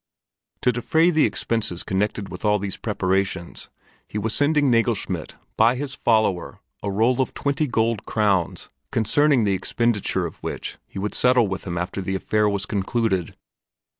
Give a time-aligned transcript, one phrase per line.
[0.63, 3.69] To defray the expenses connected with all these preparations,
[4.07, 9.53] he was sending Nagelschmidt by his follower a roll of twenty gold crowns concerning the
[9.53, 13.35] expenditure of which he would settle with him after the affair was concluded.